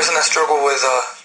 [0.00, 1.21] school and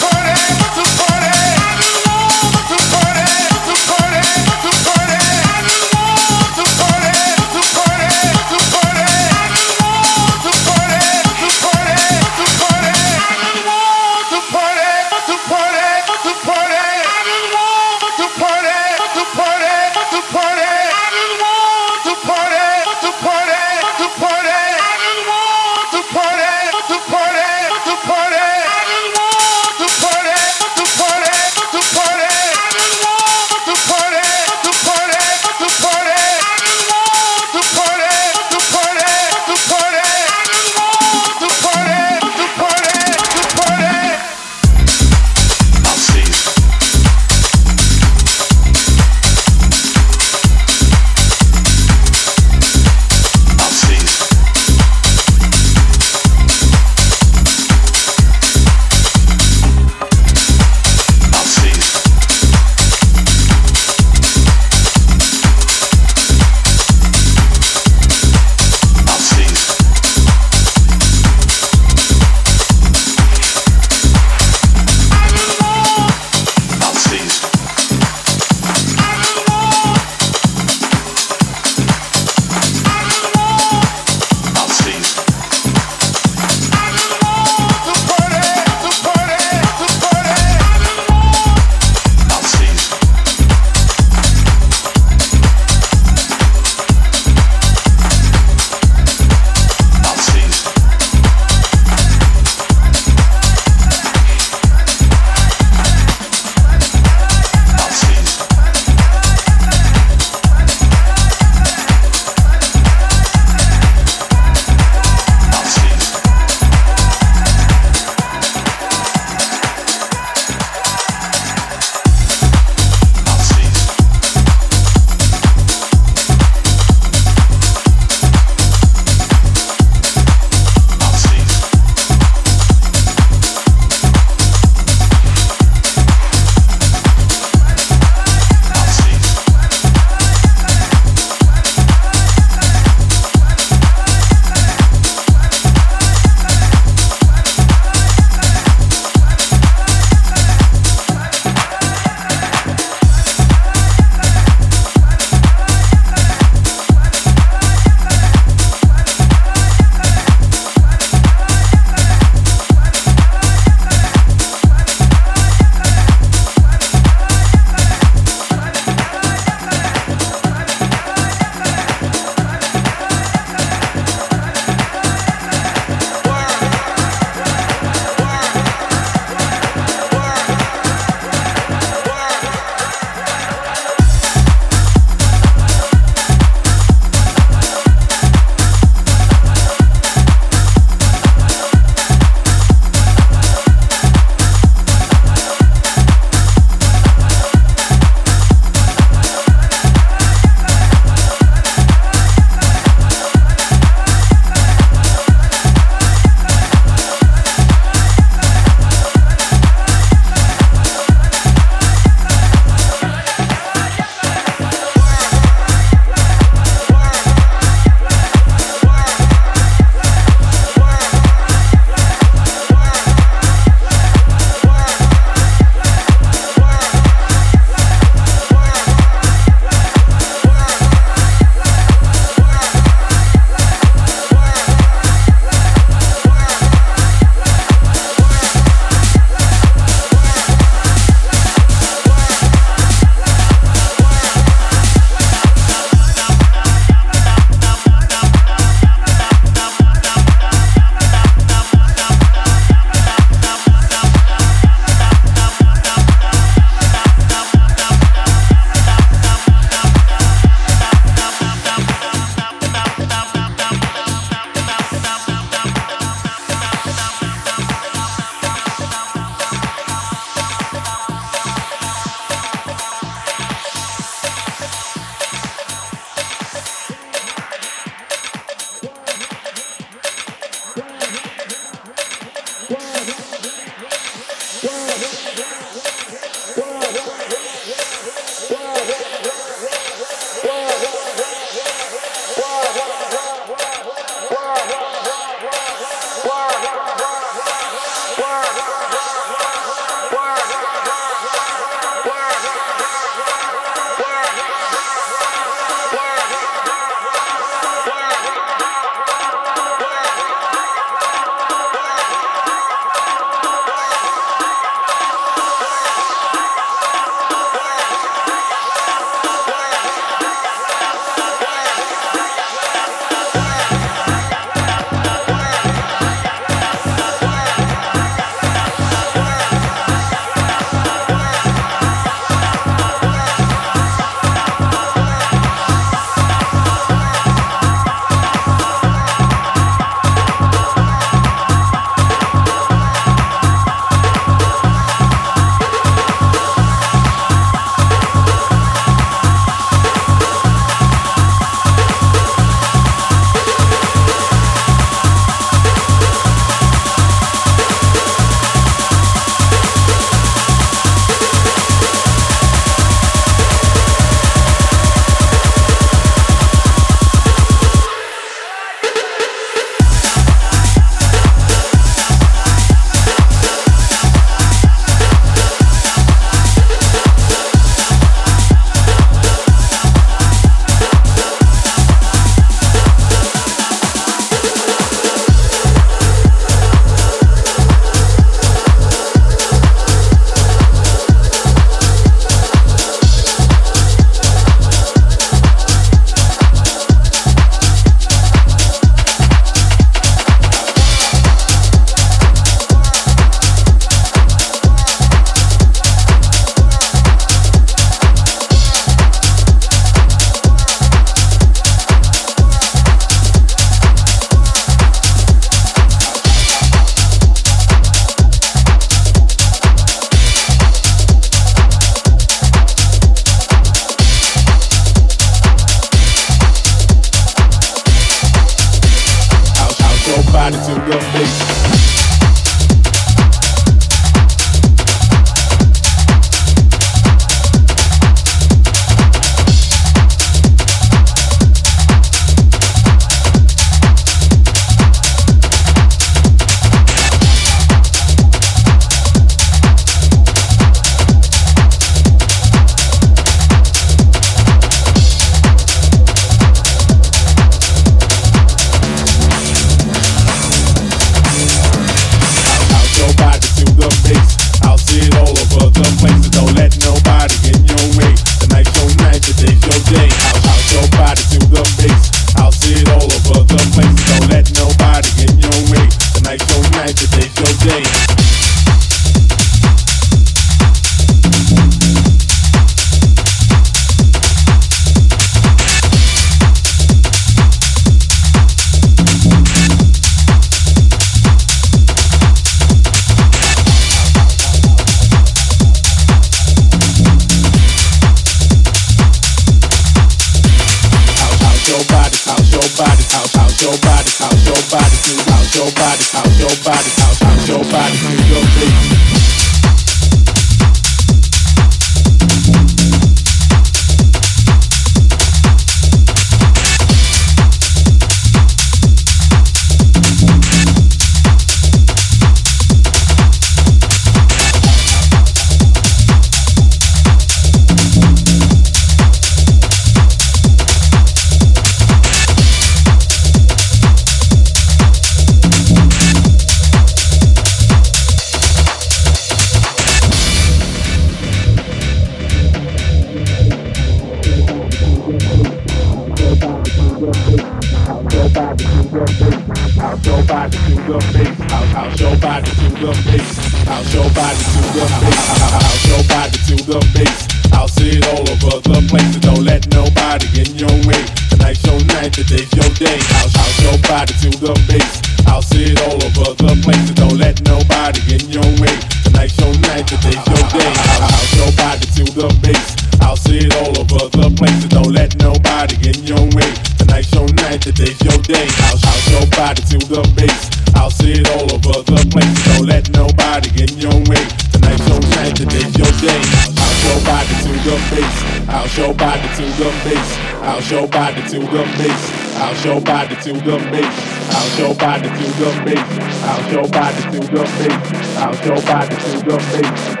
[599.50, 600.00] the bass.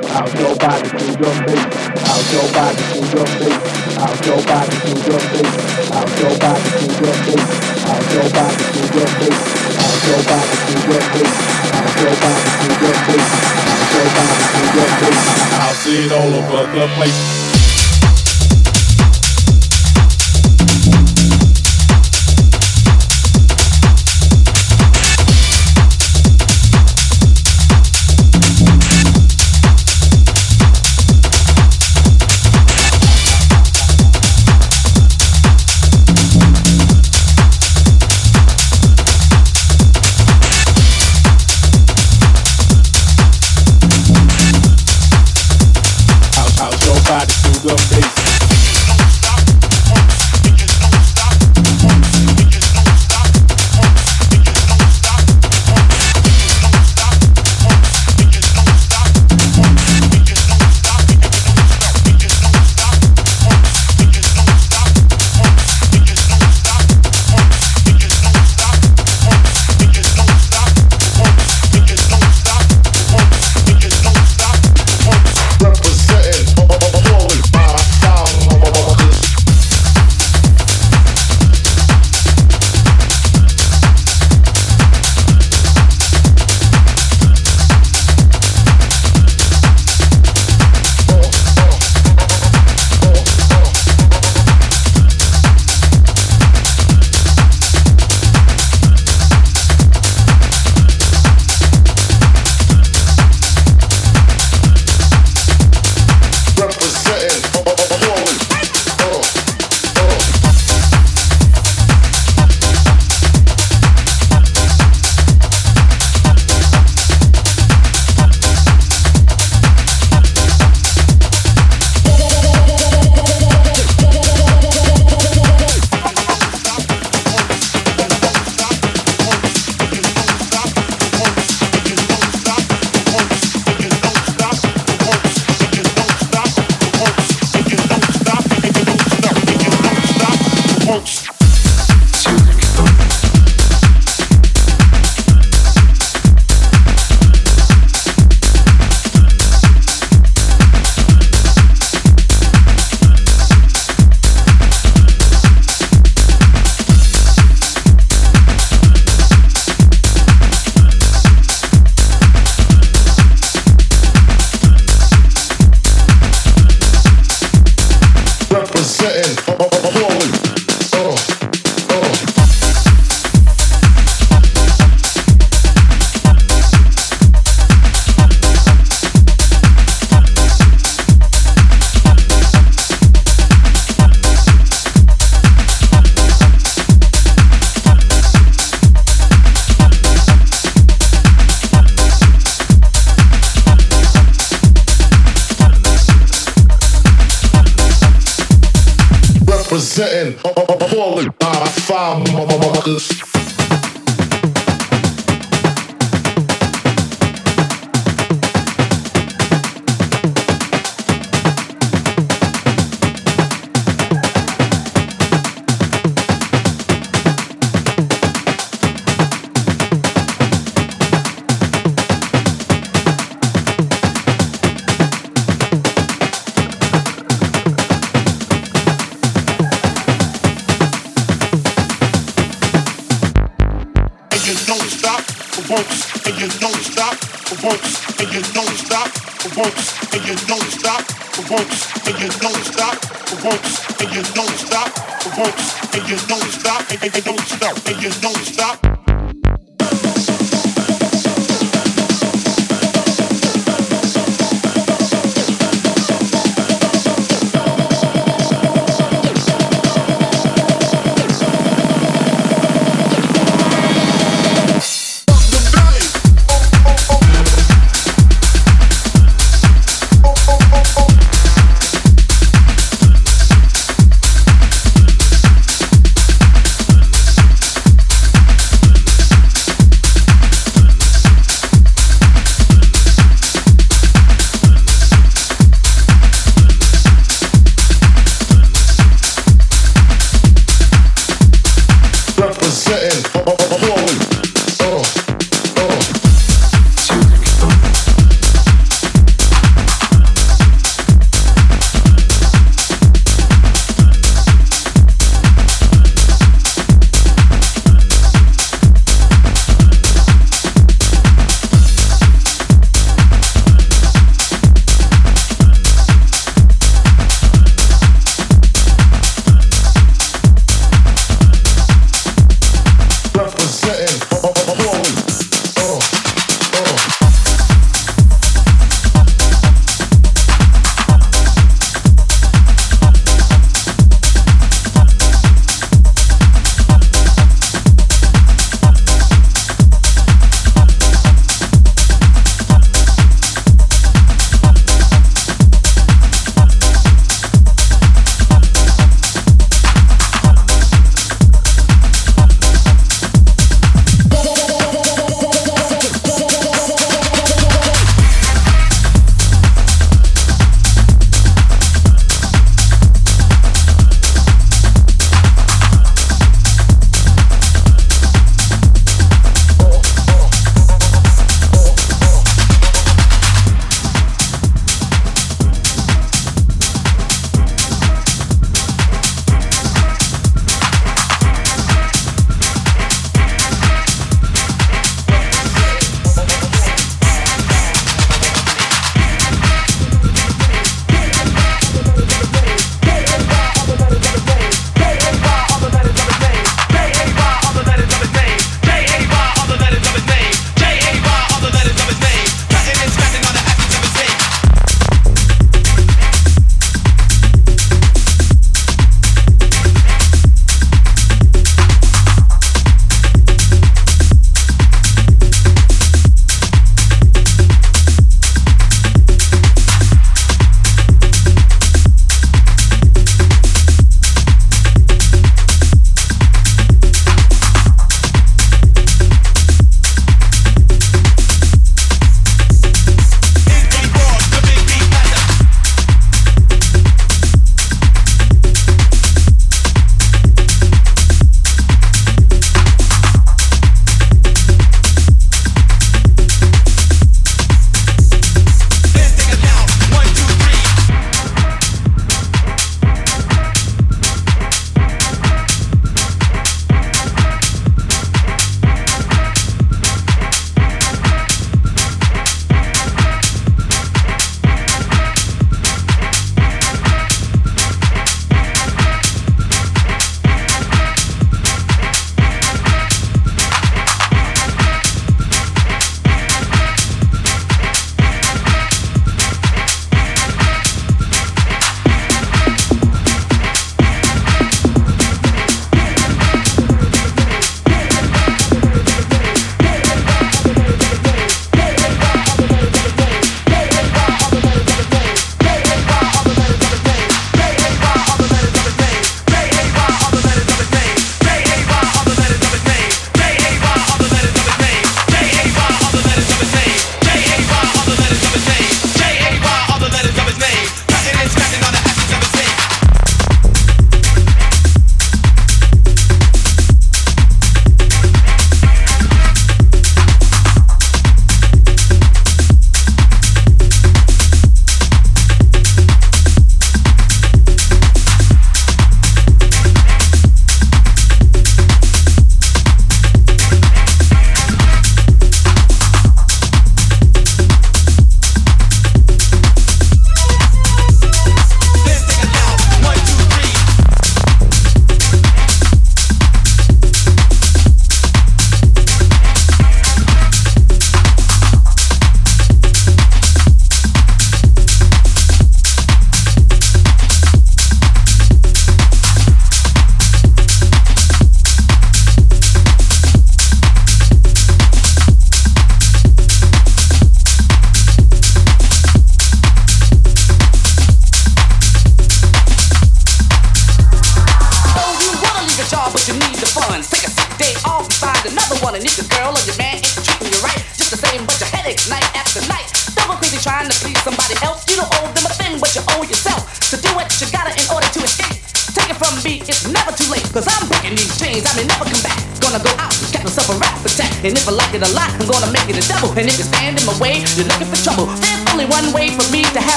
[0.60, 1.64] Body to the bass.
[2.06, 3.58] I'll show body to the bass.
[3.98, 5.90] I'll show body to the bass.
[5.90, 7.50] I'll show body to the bass.
[7.86, 9.38] I'll show body to the bass.
[9.80, 11.34] I'll show body to the bass.
[11.72, 13.28] I'll show body to the bass.
[13.70, 15.18] I'll show body to the bass.
[15.60, 17.59] I'll see it all over the place.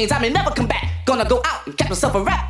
[0.00, 0.12] chains.
[0.12, 1.04] I may never come back.
[1.04, 2.48] Gonna go out and catch myself a rap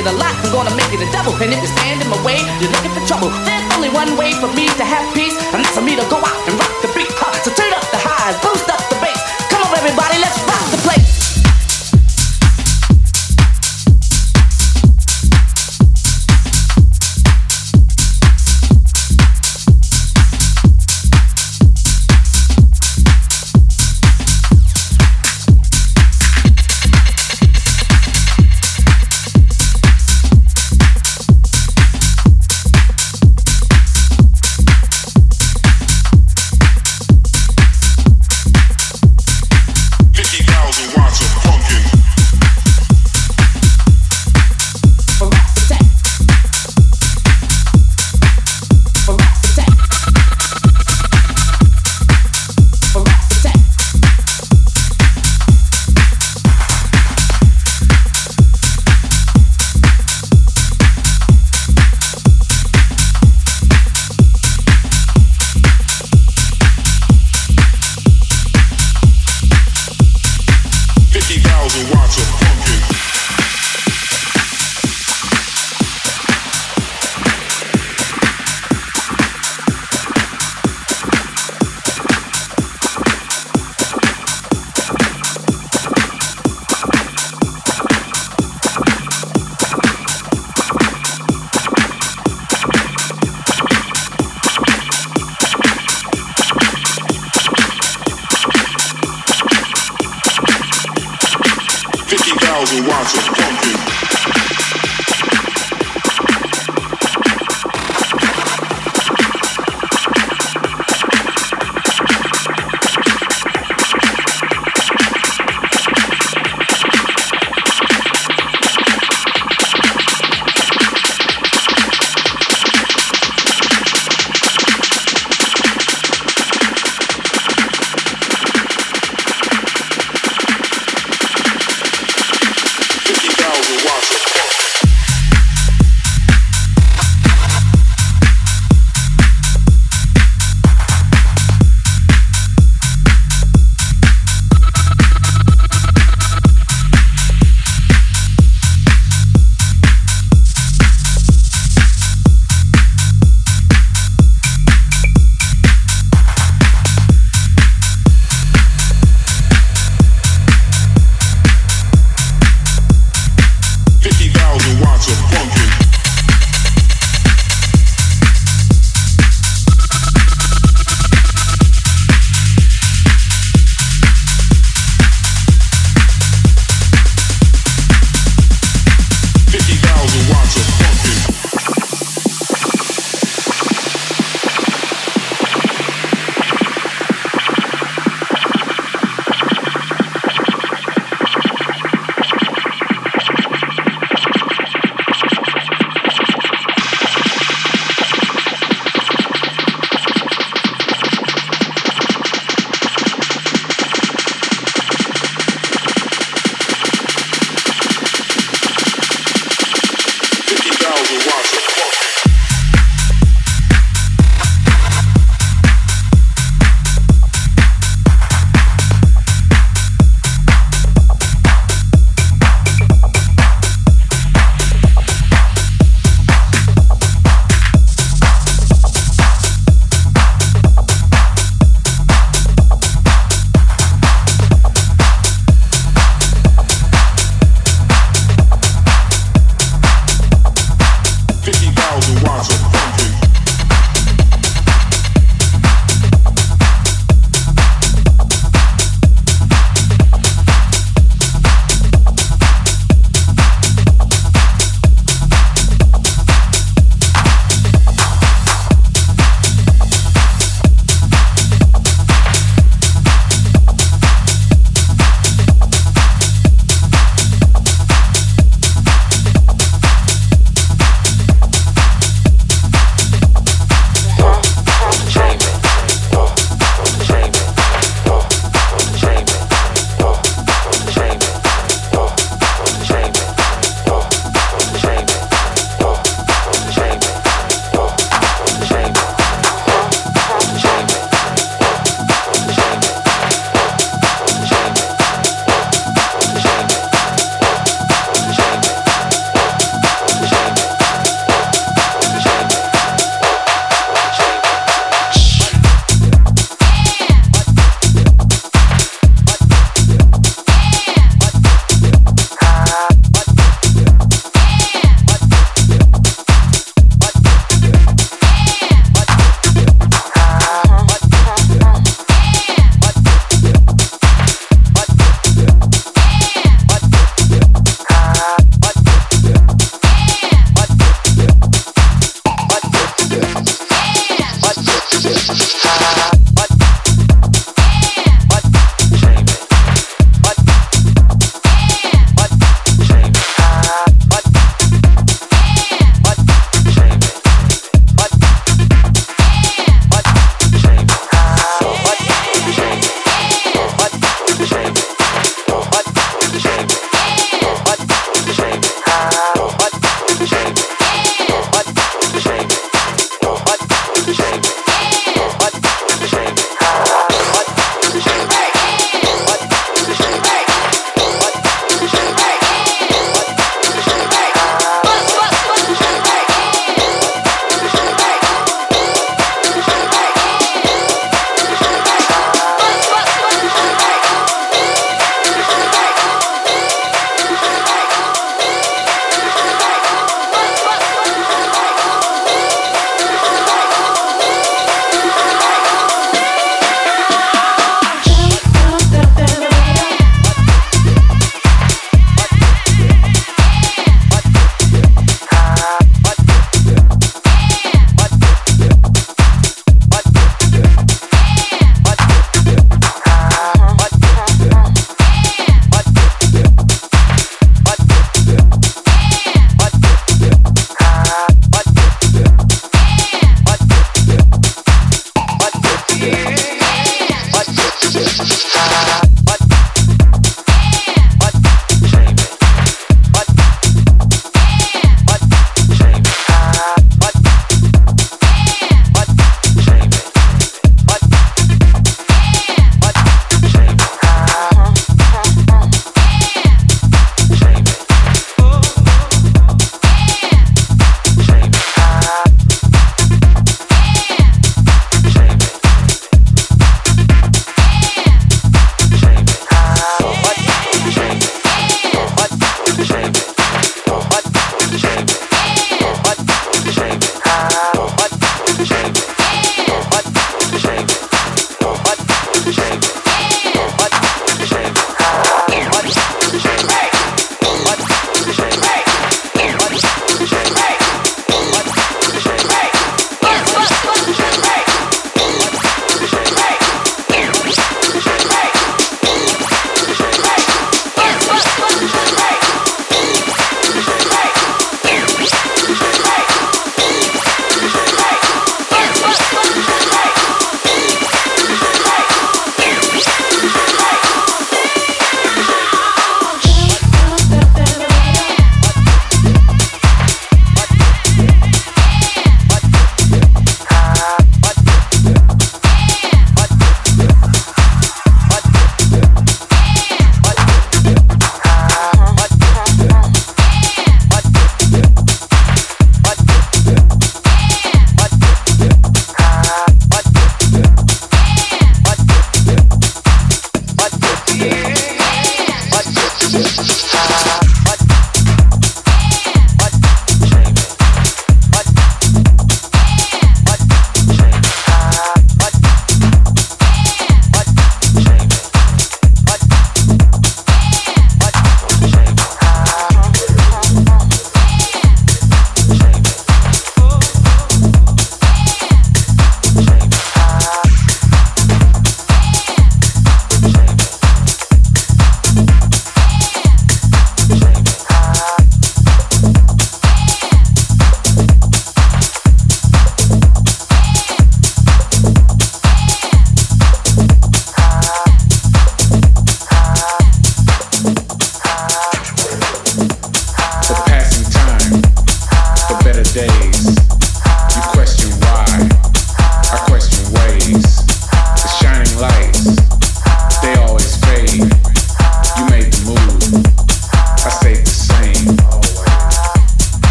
[0.00, 1.34] it a lot, I'm gonna make it a double.
[1.36, 3.28] And if you stand in my way, you're looking for trouble.
[3.44, 6.16] There's only one way for me to have peace, and that's for me to go
[6.16, 6.39] out.